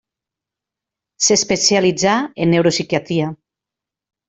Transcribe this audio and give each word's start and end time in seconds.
S'especialitzà 1.25 2.15
en 2.47 2.51
neuropsiquiatria. 2.55 3.31